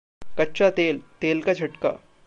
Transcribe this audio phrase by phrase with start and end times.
[0.37, 1.89] कच्चा तेलः तेल का झटका